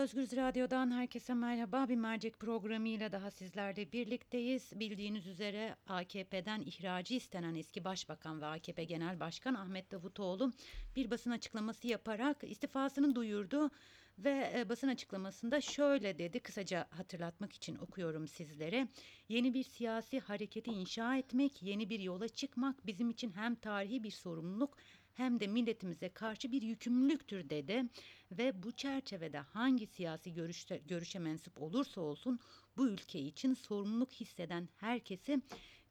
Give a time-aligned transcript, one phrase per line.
[0.00, 1.88] Özgürüz Radyo'dan herkese merhaba.
[1.88, 4.72] Bir mercek programıyla daha sizlerle birlikteyiz.
[4.80, 10.52] Bildiğiniz üzere AKP'den ihracı istenen eski başbakan ve AKP Genel Başkan Ahmet Davutoğlu
[10.96, 13.70] bir basın açıklaması yaparak istifasını duyurdu.
[14.18, 18.88] Ve e, basın açıklamasında şöyle dedi, kısaca hatırlatmak için okuyorum sizlere.
[19.28, 24.10] Yeni bir siyasi hareketi inşa etmek, yeni bir yola çıkmak bizim için hem tarihi bir
[24.10, 24.76] sorumluluk
[25.20, 27.84] hem de milletimize karşı bir yükümlülüktür dedi
[28.32, 32.38] ve bu çerçevede hangi siyasi görüşte, görüşe mensup olursa olsun
[32.76, 35.42] bu ülke için sorumluluk hisseden herkesi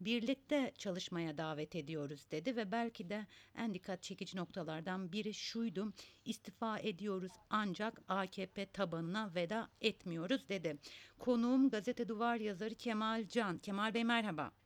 [0.01, 5.93] birlikte çalışmaya davet ediyoruz dedi ve belki de en dikkat çekici noktalardan biri şuydu
[6.25, 10.77] istifa ediyoruz ancak AKP tabanına veda etmiyoruz dedi.
[11.20, 13.57] Konuğum gazete duvar yazarı Kemal Can.
[13.57, 14.59] Kemal Bey merhaba.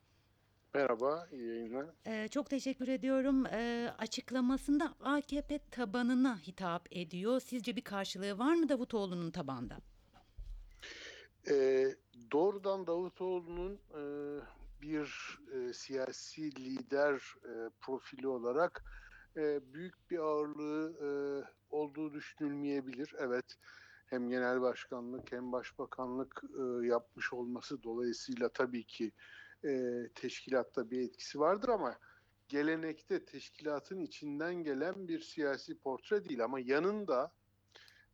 [0.76, 1.86] Merhaba, iyi yayınlar.
[2.06, 3.46] Ee, çok teşekkür ediyorum.
[3.46, 7.40] Ee, açıklamasında AKP tabanına hitap ediyor.
[7.40, 9.78] Sizce bir karşılığı var mı Davutoğlu'nun tabanda?
[11.50, 11.96] Ee,
[12.32, 14.02] doğrudan Davutoğlu'nun e,
[14.82, 17.14] bir e, siyasi lider
[17.46, 18.84] e, profili olarak
[19.38, 21.10] e, büyük bir ağırlığı e,
[21.70, 23.16] olduğu düşünülmeyebilir.
[23.20, 23.56] Evet,
[24.06, 29.12] hem genel başkanlık hem başbakanlık e, yapmış olması dolayısıyla tabii ki
[29.66, 31.98] e, teşkilatta bir etkisi vardır ama
[32.48, 37.32] gelenekte teşkilatın içinden gelen bir siyasi portre değil ama yanında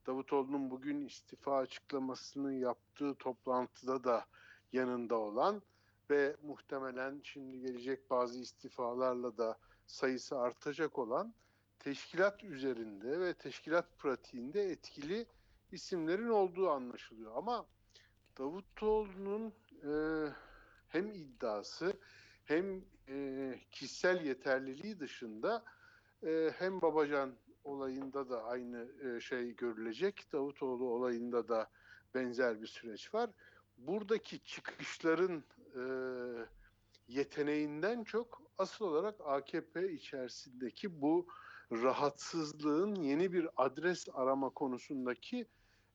[0.07, 4.25] Davutoğlu'nun bugün istifa açıklamasını yaptığı toplantıda da
[4.73, 5.61] yanında olan
[6.09, 11.33] ve muhtemelen şimdi gelecek bazı istifalarla da sayısı artacak olan
[11.79, 15.25] teşkilat üzerinde ve teşkilat pratiğinde etkili
[15.71, 17.31] isimlerin olduğu anlaşılıyor.
[17.35, 17.65] Ama
[18.37, 19.91] Davutoğlu'nun e,
[20.89, 21.93] hem iddiası
[22.45, 25.63] hem e, kişisel yeterliliği dışında
[26.23, 30.33] e, hem Babacan olayında da aynı e, şey görülecek.
[30.33, 31.69] Davutoğlu olayında da
[32.13, 33.29] benzer bir süreç var.
[33.77, 35.43] Buradaki çıkışların
[35.75, 35.81] e,
[37.07, 41.27] yeteneğinden çok asıl olarak AKP içerisindeki bu
[41.71, 45.47] rahatsızlığın yeni bir adres arama konusundaki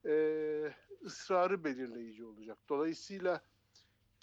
[0.07, 0.15] e,
[1.05, 2.59] ısrarı belirleyici olacak.
[2.69, 3.41] Dolayısıyla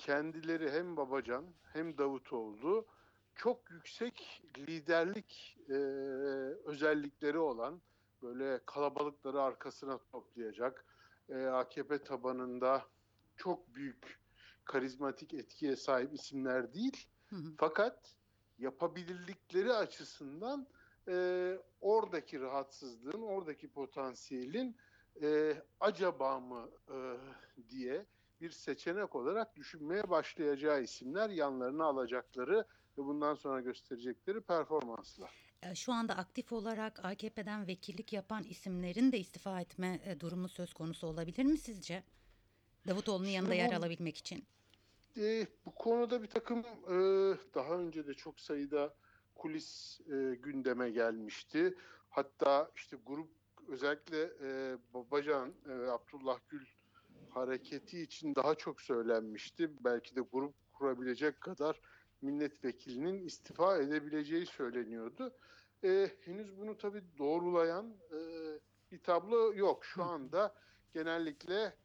[0.01, 2.85] kendileri hem Babacan hem Davutoğlu
[3.35, 5.73] çok yüksek liderlik e,
[6.65, 7.81] özellikleri olan
[8.21, 10.85] böyle kalabalıkları arkasına toplayacak
[11.29, 12.85] e, AKP tabanında
[13.35, 14.19] çok büyük
[14.65, 17.07] karizmatik etkiye sahip isimler değil.
[17.29, 17.53] Hı hı.
[17.57, 18.15] Fakat
[18.59, 20.67] yapabilirlikleri açısından
[21.07, 24.75] e, oradaki rahatsızlığın, oradaki potansiyelin
[25.21, 26.97] e, acaba mı e,
[27.69, 28.05] diye
[28.41, 32.65] bir seçenek olarak düşünmeye başlayacağı isimler yanlarına alacakları
[32.97, 35.31] ve bundan sonra gösterecekleri performanslar.
[35.63, 40.73] E, şu anda aktif olarak AKP'den vekillik yapan isimlerin de istifa etme e, durumu söz
[40.73, 42.03] konusu olabilir mi sizce?
[42.87, 44.43] Davutoğlu'nun yanında yer alabilmek için.
[45.17, 46.95] E, bu konuda bir takım e,
[47.55, 48.93] daha önce de çok sayıda
[49.35, 51.77] kulis e, gündeme gelmişti.
[52.09, 53.29] Hatta işte grup
[53.67, 56.65] özellikle e, Babacan, e, Abdullah Gül
[57.33, 59.71] hareketi için daha çok söylenmişti.
[59.83, 61.81] Belki de grup kurabilecek kadar
[62.21, 65.33] milletvekilinin istifa edebileceği söyleniyordu.
[65.83, 68.19] E, henüz bunu tabii doğrulayan e,
[68.91, 69.85] bir tablo yok.
[69.85, 70.55] Şu anda
[70.93, 71.75] genellikle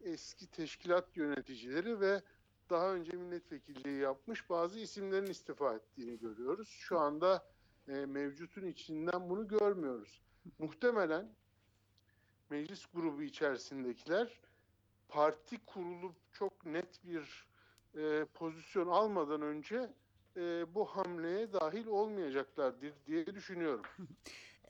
[0.00, 2.22] eski teşkilat yöneticileri ve
[2.70, 6.68] daha önce milletvekilliği yapmış bazı isimlerin istifa ettiğini görüyoruz.
[6.68, 7.44] Şu anda
[7.88, 10.22] e, mevcutun içinden bunu görmüyoruz.
[10.58, 11.34] Muhtemelen
[12.50, 14.40] meclis grubu içerisindekiler
[15.08, 17.46] parti kurulup çok net bir
[17.96, 19.90] e, pozisyon almadan önce
[20.36, 23.82] e, bu hamleye dahil olmayacaklardır diye düşünüyorum.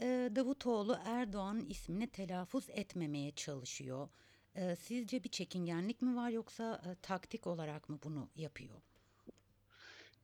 [0.01, 4.09] E, Davutoğlu Erdoğan ismini telaffuz etmemeye çalışıyor.
[4.55, 8.75] E, sizce bir çekingenlik mi var yoksa e, taktik olarak mı bunu yapıyor?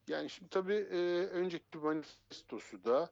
[0.09, 0.87] Yani şimdi tabii
[1.33, 3.11] önceki manifestosu da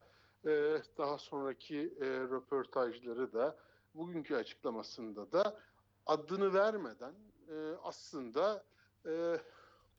[0.98, 3.56] daha sonraki röportajları da
[3.94, 5.60] bugünkü açıklamasında da
[6.10, 7.14] adını vermeden
[7.48, 8.64] e, aslında
[9.06, 9.40] e,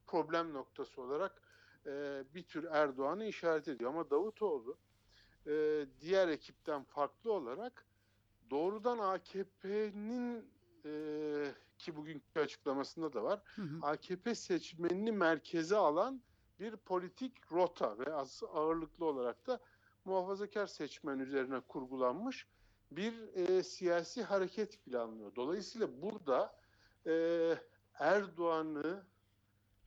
[0.07, 1.41] problem noktası olarak
[1.85, 3.89] e, bir tür Erdoğan'ı işaret ediyor.
[3.89, 4.77] Ama Davutoğlu
[5.47, 7.85] e, diğer ekipten farklı olarak
[8.49, 10.51] doğrudan AKP'nin
[10.85, 10.91] e,
[11.77, 13.79] ki bugünkü açıklamasında da var hı hı.
[13.81, 16.21] AKP seçmenini merkeze alan
[16.59, 19.59] bir politik rota ve az ağırlıklı olarak da
[20.05, 22.47] muhafazakar seçmen üzerine kurgulanmış
[22.91, 25.35] bir e, siyasi hareket planlıyor.
[25.35, 26.55] Dolayısıyla burada
[27.07, 27.13] e,
[27.99, 29.03] Erdoğan'ı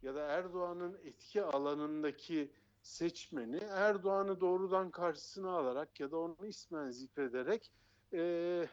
[0.03, 2.53] ya da Erdoğan'ın etki alanındaki
[2.83, 7.73] seçmeni Erdoğan'ı doğrudan karşısına alarak ya da onu ismen zikrederek
[8.13, 8.69] e,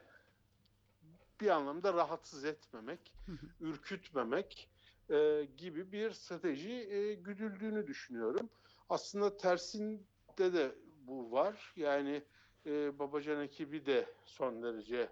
[1.41, 3.13] bir anlamda rahatsız etmemek,
[3.59, 4.69] ürkütmemek
[5.09, 8.49] e, gibi bir strateji e, güdüldüğünü düşünüyorum.
[8.89, 10.75] Aslında tersinde de
[11.07, 11.73] bu var.
[11.75, 12.23] Yani
[12.65, 15.09] e, Babacan ekibi de son derece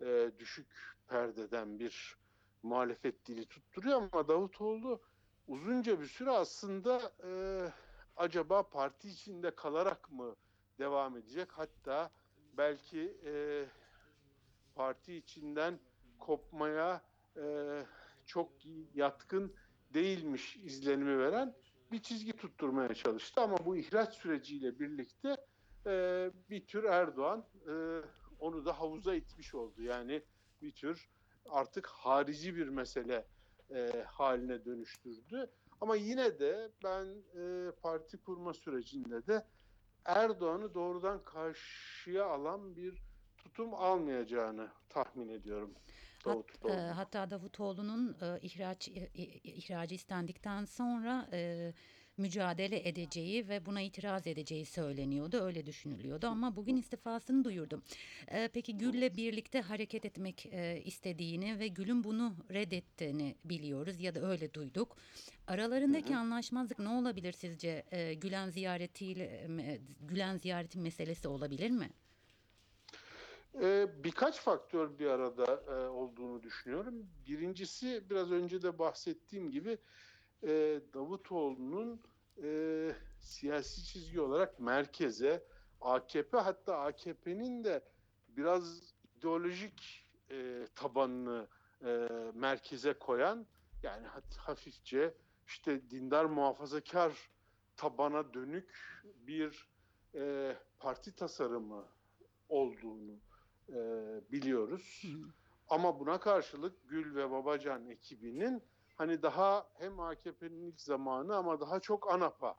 [0.00, 0.66] e, düşük
[1.08, 2.16] perdeden bir
[2.62, 5.00] muhalefet dili tutturuyor ama Davutoğlu
[5.48, 7.30] uzunca bir süre aslında e,
[8.16, 10.36] acaba parti içinde kalarak mı
[10.78, 11.48] devam edecek?
[11.52, 12.10] Hatta
[12.56, 13.64] belki e,
[14.74, 15.78] parti içinden
[16.18, 17.02] kopmaya
[17.36, 17.42] e,
[18.26, 18.52] çok
[18.94, 19.54] yatkın
[19.94, 21.54] değilmiş izlenimi veren
[21.92, 23.40] bir çizgi tutturmaya çalıştı.
[23.40, 25.36] Ama bu ihraç süreciyle birlikte
[25.86, 27.74] e, bir tür Erdoğan e,
[28.38, 29.82] onu da havuza itmiş oldu.
[29.82, 30.22] Yani
[30.62, 31.08] bir tür
[31.50, 33.26] artık harici bir mesele
[33.70, 35.50] e, haline dönüştürdü.
[35.80, 37.06] Ama yine de ben
[37.40, 39.46] e, parti kurma sürecinde de
[40.04, 43.02] Erdoğan'ı doğrudan karşıya alan bir
[43.38, 45.74] tutum almayacağını tahmin ediyorum.
[46.24, 51.72] Hat, e, hatta Davutoğlu'nun e, ihraç e, e, ihracı istendikten sonra e,
[52.16, 55.36] mücadele edeceği ve buna itiraz edeceği söyleniyordu.
[55.42, 57.82] Öyle düşünülüyordu ama bugün istifasını duyurdu.
[58.28, 64.30] E, peki Gül'le birlikte hareket etmek e, istediğini ve Gül'ün bunu reddettiğini biliyoruz ya da
[64.30, 64.96] öyle duyduk.
[65.46, 66.18] Aralarındaki Hı hı.
[66.18, 67.84] anlaşmazlık ne olabilir sizce?
[67.90, 71.90] E, Gülen ziyaretiyle e, Gülen ziyareti meselesi olabilir mi?
[73.62, 76.94] Ee, birkaç faktör bir arada e, olduğunu düşünüyorum.
[77.28, 79.78] Birincisi biraz önce de bahsettiğim gibi
[80.44, 82.02] e, Davutoğlu'nun
[82.42, 85.44] e, siyasi çizgi olarak merkeze,
[85.80, 87.84] AKP hatta AKP'nin de
[88.28, 91.48] biraz ideolojik e, tabanını
[91.84, 93.46] e, merkeze koyan
[93.82, 94.06] yani
[94.36, 95.14] hafifçe
[95.46, 97.30] işte dindar muhafazakar
[97.76, 99.68] tabana dönük bir
[100.14, 101.84] e, parti tasarımı
[102.48, 103.18] olduğunu
[103.68, 103.76] e,
[104.32, 105.02] biliyoruz.
[105.02, 105.28] Hı hı.
[105.68, 108.62] Ama buna karşılık Gül ve Babacan ekibinin
[108.96, 112.54] hani daha hem AKP'nin ilk zamanı ama daha çok ANAP'a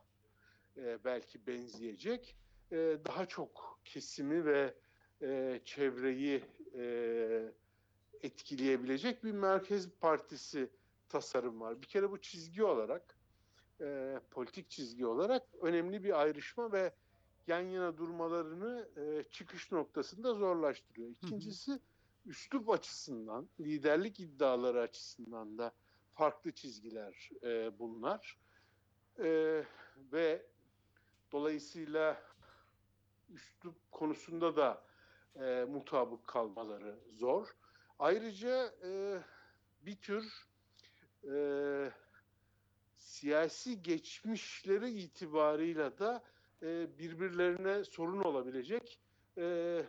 [0.78, 2.38] e, belki benzeyecek.
[2.72, 4.74] E, daha çok kesimi ve
[5.22, 6.44] e, çevreyi
[6.74, 7.54] e,
[8.22, 10.70] etkileyebilecek bir merkez partisi
[11.10, 11.82] tasarım var.
[11.82, 13.18] Bir kere bu çizgi olarak,
[13.82, 16.94] e, politik çizgi olarak önemli bir ayrışma ve
[17.48, 21.10] yan yana durmalarını e, çıkış noktasında zorlaştırıyor.
[21.10, 21.80] İkincisi
[22.26, 25.72] üslup açısından, liderlik iddiaları açısından da
[26.16, 28.38] farklı çizgiler e, bunlar.
[29.20, 29.64] E,
[30.12, 30.46] ve
[31.32, 32.22] dolayısıyla
[33.30, 34.84] üslup konusunda da
[35.36, 37.56] e, mutabık kalmaları zor.
[38.00, 39.20] Ayrıca e,
[39.86, 40.48] bir tür
[41.24, 41.36] e,
[42.96, 46.24] siyasi geçmişleri itibarıyla da
[46.62, 49.00] e, birbirlerine sorun olabilecek
[49.38, 49.82] e,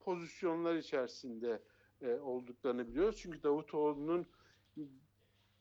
[0.00, 1.62] pozisyonlar içerisinde
[2.02, 3.18] e, olduklarını biliyoruz.
[3.22, 4.26] Çünkü Davutoğlu'nun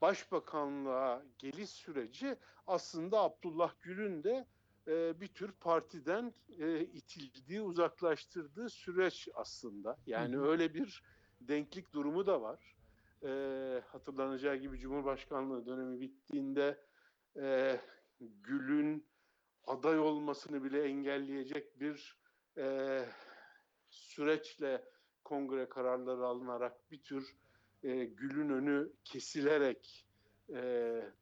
[0.02, 4.48] başbakanlığa geliş süreci aslında Abdullah Gül'ün de
[4.88, 9.98] e, bir tür partiden e, itildiği, uzaklaştırdığı süreç aslında.
[10.06, 11.04] Yani öyle bir
[11.42, 12.76] denklik durumu da var.
[13.24, 16.84] E, hatırlanacağı gibi Cumhurbaşkanlığı dönemi bittiğinde
[17.36, 17.80] e,
[18.20, 19.08] Gül'ün
[19.68, 22.18] aday olmasını bile engelleyecek bir
[22.58, 23.06] e,
[23.90, 24.86] süreçle
[25.24, 27.38] kongre kararları alınarak bir tür
[27.84, 30.06] e, Gül'ün önü kesilerek
[30.50, 30.62] e,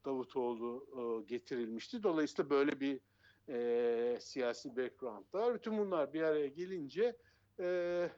[0.04, 2.02] Davutoğlu e, getirilmişti.
[2.02, 3.00] Dolayısıyla böyle bir
[3.48, 5.54] e, siyasi background var.
[5.54, 7.16] Bütün bunlar bir araya gelince
[7.60, 8.10] e,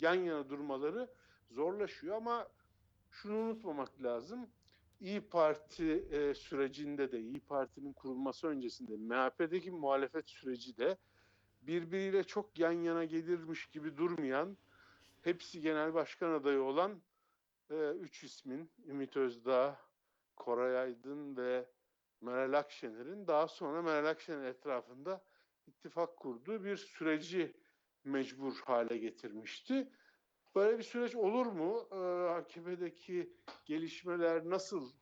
[0.00, 1.08] yan yana durmaları
[1.50, 2.48] zorlaşıyor ama
[3.10, 4.46] şunu unutmamak lazım.
[5.00, 10.96] İyi Parti e, sürecinde de, İyi Parti'nin kurulması öncesinde MHP'deki muhalefet süreci de
[11.62, 14.56] birbiriyle çok yan yana gelirmiş gibi durmayan,
[15.22, 17.00] hepsi genel başkan adayı olan
[17.70, 19.78] e, üç ismin, Ümit Özdağ,
[20.36, 21.66] Koray Aydın ve
[22.20, 25.24] Meral Akşener'in daha sonra Meral Akşener etrafında
[25.66, 27.56] ittifak kurduğu bir süreci
[28.04, 29.92] mecbur hale getirmişti.
[30.54, 31.88] Böyle bir süreç olur mu?
[31.92, 31.96] Ee,
[32.28, 33.32] AKP'deki
[33.64, 34.92] gelişmeler nasıl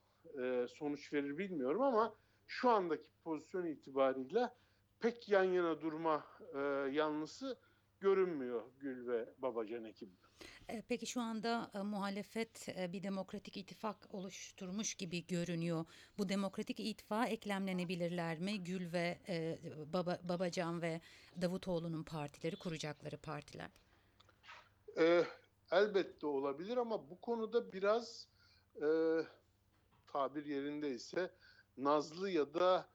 [0.42, 2.14] e, sonuç verir bilmiyorum ama
[2.46, 4.56] şu andaki pozisyon itibarıyla
[5.00, 6.58] pek yan yana durma e,
[6.92, 7.58] yanlısı
[8.00, 10.25] görünmüyor Gül ve Babacan ekibi.
[10.68, 15.84] E, Peki şu anda e, muhalefet e, bir demokratik ittifak oluşturmuş gibi görünüyor.
[16.18, 18.64] Bu demokratik ittifağa eklemlenebilirler mi?
[18.64, 19.18] Gül ve
[19.92, 21.00] Baba, Babacan ve
[21.42, 23.70] Davutoğlu'nun partileri kuracakları partiler.
[25.70, 28.28] Elbette olabilir ama bu konuda biraz
[30.06, 31.30] tabir yerindeyse
[31.76, 32.88] nazlı ya da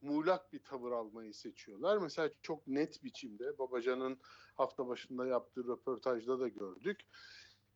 [0.00, 1.98] muğlak bir tavır almayı seçiyorlar.
[1.98, 4.18] Mesela çok net biçimde Babacan'ın
[4.54, 7.00] hafta başında yaptığı röportajda da gördük.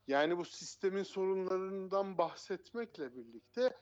[0.07, 3.77] Yani bu sistemin sorunlarından bahsetmekle birlikte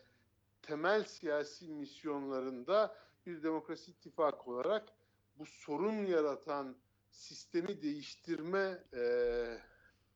[0.62, 4.92] temel siyasi misyonlarında bir demokrasi ittifakı olarak
[5.38, 6.76] bu sorun yaratan
[7.10, 9.02] sistemi değiştirme e,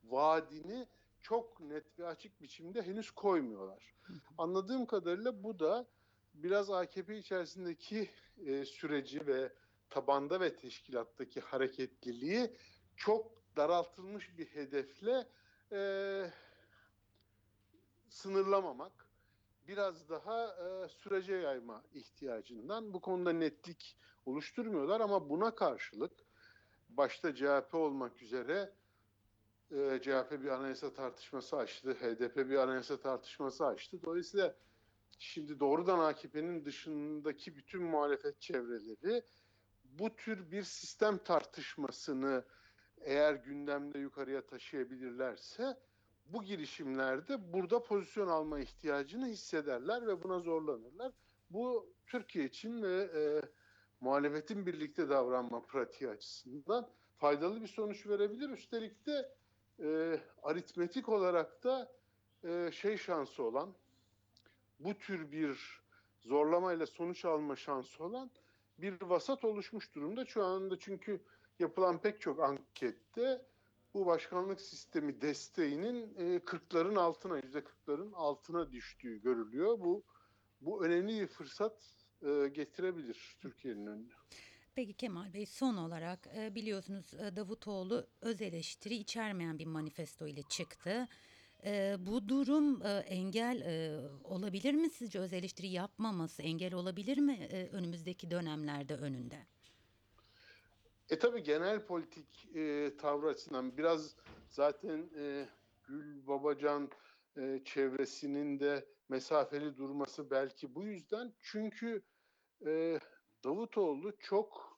[0.05, 0.87] vaadini
[1.23, 3.95] çok net ve açık biçimde henüz koymuyorlar.
[4.39, 5.87] Anladığım kadarıyla bu da
[6.35, 8.11] biraz AKP içerisindeki
[8.47, 9.53] e, süreci ve
[9.91, 12.51] tabanda ve teşkilattaki hareketliliği
[12.97, 15.27] çok daraltılmış bir hedefle
[15.73, 16.31] e,
[18.09, 19.07] sınırlamamak,
[19.69, 23.97] biraz daha e, sürece yayma ihtiyacından bu konuda netlik
[24.27, 26.13] oluşturmuyorlar ama buna karşılık
[26.89, 28.73] başta CHP olmak üzere
[29.71, 34.03] e, CHP bir anayasa tartışması açtı, HDP bir anayasa tartışması açtı.
[34.03, 34.55] Dolayısıyla
[35.23, 39.23] şimdi doğrudan AKP'nin dışındaki bütün muhalefet çevreleri
[39.85, 42.45] bu tür bir sistem tartışmasını
[43.01, 45.77] eğer gündemde yukarıya taşıyabilirlerse
[46.27, 51.13] bu girişimlerde burada pozisyon alma ihtiyacını hissederler ve buna zorlanırlar.
[51.51, 53.43] Bu Türkiye için ve e,
[54.01, 58.51] muhalefetin birlikte davranma pratiği açısından faydalı bir sonuç verebilir.
[58.51, 59.35] Üstelik de
[59.81, 61.93] e, aritmetik olarak da
[62.45, 63.75] e, şey şansı olan
[64.85, 65.81] bu tür bir
[66.21, 68.31] zorlamayla sonuç alma şansı olan
[68.79, 70.27] bir vasat oluşmuş durumda.
[70.27, 71.25] Şu anda çünkü
[71.59, 73.47] yapılan pek çok ankette
[73.95, 79.79] bu başkanlık sistemi desteğinin e, 40'ların altına, %40'ların altına düştüğü görülüyor.
[79.81, 80.05] Bu
[80.61, 81.83] bu önemli bir fırsat
[82.23, 84.13] e, getirebilir Türkiye'nin önüne.
[84.75, 90.43] Peki Kemal Bey son olarak e, biliyorsunuz e, Davutoğlu öz eleştiri içermeyen bir manifesto ile
[90.43, 91.09] çıktı.
[91.67, 97.33] E, bu durum e, engel e, olabilir mi sizce öz eleştiri yapmaması engel olabilir mi
[97.33, 99.47] e, önümüzdeki dönemlerde önünde?
[101.11, 104.17] E tabi genel politik e, tavrı açısından biraz
[104.49, 105.49] zaten e,
[105.85, 106.91] Gül Babacan
[107.37, 111.33] e, çevresinin de mesafeli durması belki bu yüzden.
[111.41, 112.03] Çünkü
[112.67, 113.01] e,
[113.45, 114.72] Davutoğlu çok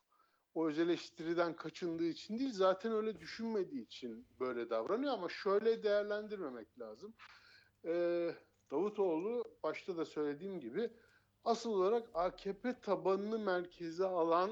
[0.55, 6.79] o öz eleştiriden kaçındığı için değil zaten öyle düşünmediği için böyle davranıyor ama şöyle değerlendirmemek
[6.79, 7.15] lazım.
[7.85, 8.35] E,
[8.71, 10.91] Davutoğlu başta da söylediğim gibi
[11.45, 14.51] asıl olarak AKP tabanını merkeze alan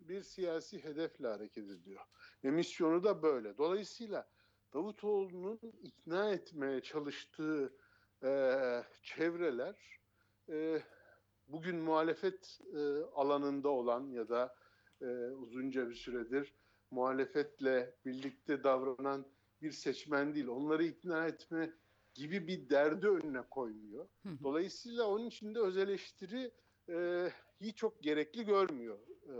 [0.00, 2.02] bir siyasi hedefle hareket ediyor.
[2.44, 3.58] Ve misyonu da böyle.
[3.58, 4.28] Dolayısıyla
[4.74, 7.76] Davutoğlu'nun ikna etmeye çalıştığı
[8.22, 8.28] e,
[9.02, 10.00] çevreler
[10.48, 10.82] e,
[11.48, 12.78] bugün muhalefet e,
[13.14, 14.54] alanında olan ya da
[15.00, 16.54] e, uzunca bir süredir
[16.90, 19.26] muhalefetle birlikte davranan
[19.62, 20.46] bir seçmen değil.
[20.46, 21.72] Onları ikna etme
[22.14, 24.08] gibi bir derdi önüne koymuyor.
[24.42, 26.50] Dolayısıyla onun için de öz eleştiri
[26.88, 27.28] e,
[27.60, 28.98] hiç çok gerekli görmüyor.
[29.28, 29.34] E,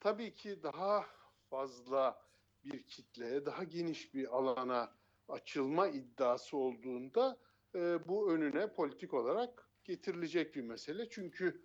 [0.00, 1.06] tabii ki daha
[1.50, 2.22] fazla
[2.64, 4.92] bir kitleye, daha geniş bir alana
[5.28, 7.38] açılma iddiası olduğunda
[7.74, 11.08] e, bu önüne politik olarak getirilecek bir mesele.
[11.08, 11.62] Çünkü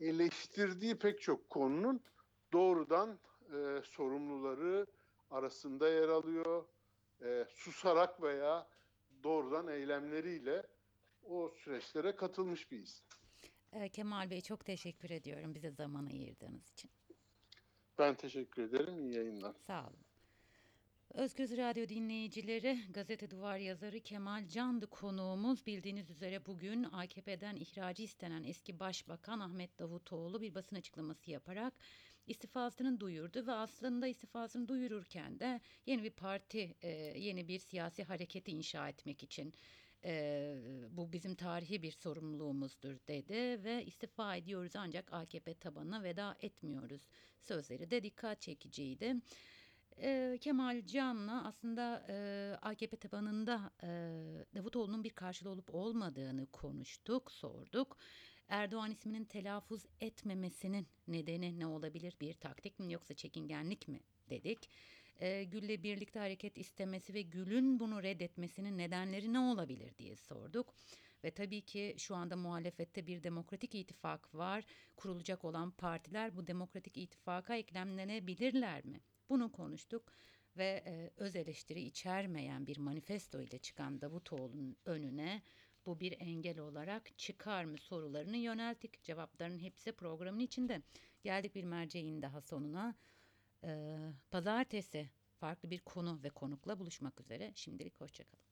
[0.00, 2.00] eleştirdiği pek çok konunun
[2.52, 3.18] doğrudan
[3.52, 4.86] e, sorumluları
[5.30, 6.64] arasında yer alıyor.
[7.22, 8.68] E, susarak veya
[9.22, 10.66] doğrudan eylemleriyle
[11.22, 13.06] o süreçlere katılmış bir isim.
[13.72, 16.90] E, Kemal Bey çok teşekkür ediyorum bize zaman ayırdığınız için.
[17.98, 18.98] Ben teşekkür ederim.
[18.98, 19.54] İyi yayınlar.
[19.66, 20.04] Sağ olun.
[21.14, 25.66] Özgöz Radyo dinleyicileri, gazete duvar yazarı Kemal Candı konuğumuz.
[25.66, 31.74] Bildiğiniz üzere bugün AKP'den ihracı istenen eski başbakan Ahmet Davutoğlu bir basın açıklaması yaparak
[32.26, 36.88] istifasını duyurdu ve aslında istifasını duyururken de yeni bir parti, e,
[37.18, 39.54] yeni bir siyasi hareketi inşa etmek için
[40.04, 40.54] e,
[40.90, 47.02] bu bizim tarihi bir sorumluluğumuzdur dedi ve istifa ediyoruz ancak AKP tabanına veda etmiyoruz
[47.40, 49.16] sözleri de dikkat çekiciydi.
[49.98, 53.88] E, Kemal Can'la aslında e, AKP tabanında e,
[54.54, 57.96] Davutoğlu'nun bir karşılığı olup olmadığını konuştuk, sorduk.
[58.52, 62.16] Erdoğan isminin telaffuz etmemesinin nedeni ne olabilir?
[62.20, 64.70] Bir taktik mi yoksa çekingenlik mi dedik.
[65.20, 70.74] E, Gül'le birlikte hareket istemesi ve Gül'ün bunu reddetmesinin nedenleri ne olabilir diye sorduk.
[71.24, 74.64] Ve tabii ki şu anda muhalefette bir demokratik ittifak var.
[74.96, 79.00] Kurulacak olan partiler bu demokratik ittifaka eklemlenebilirler mi?
[79.28, 80.12] Bunu konuştuk
[80.56, 85.42] ve e, öz eleştiri içermeyen bir manifesto ile çıkan Davutoğlu'nun önüne
[85.86, 89.02] bu bir engel olarak çıkar mı sorularını yönelttik.
[89.02, 90.82] Cevapların hepsi programın içinde.
[91.22, 92.94] Geldik bir merceğin daha sonuna.
[93.64, 93.98] Ee,
[94.30, 95.10] pazartesi
[95.40, 97.52] farklı bir konu ve konukla buluşmak üzere.
[97.54, 98.51] Şimdilik hoşçakalın.